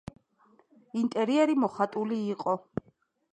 ინტერიერი 1.01 1.57
მოხატული 1.65 2.19
იყო. 2.37 2.57